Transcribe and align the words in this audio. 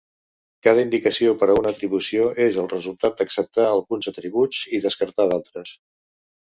Cada 0.67 0.85
indicació 0.85 1.35
per 1.41 1.49
a 1.49 1.57
una 1.59 1.73
atribució 1.77 2.25
és 2.47 2.59
el 2.63 2.71
resultat 2.73 3.23
d'acceptar 3.23 3.69
alguns 3.77 4.11
atributs 4.17 4.67
i 4.81 4.85
descartar 4.91 5.33
d'altres. 5.33 5.81